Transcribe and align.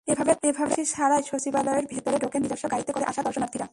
এভাবে 0.07 0.33
তল্লাশি 0.35 0.83
ছাড়াই 0.85 1.23
সচিবালয়ের 1.23 1.85
ভেতরে 1.87 2.17
ঢোকেন 2.17 2.41
নিজস্ব 2.41 2.65
গাড়িতে 2.71 2.91
করে 2.91 3.05
আসা 3.05 3.21
দর্শনার্থীরা। 3.23 3.67